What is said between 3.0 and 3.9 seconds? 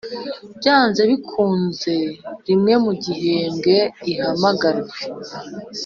gihembwe